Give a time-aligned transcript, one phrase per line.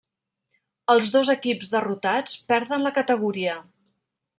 [0.93, 3.61] Els dos equips derrotats perden la categoria.